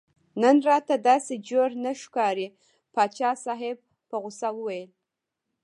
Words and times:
نن 0.41 0.55
راته 0.69 0.95
داسې 1.09 1.33
جوړ 1.49 1.69
نه 1.83 1.91
ښکارې 2.01 2.47
پاچا 2.93 3.31
صاحب 3.45 3.77
په 4.09 4.15
غوسه 4.21 4.49
وویل. 4.53 4.89